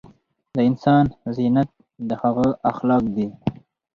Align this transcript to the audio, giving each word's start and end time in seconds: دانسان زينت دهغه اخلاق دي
دانسان 0.55 1.05
زينت 1.35 1.69
دهغه 2.09 2.47
اخلاق 2.71 3.03
دي 3.15 3.27